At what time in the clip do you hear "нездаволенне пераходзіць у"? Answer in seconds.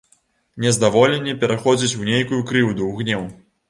0.65-2.11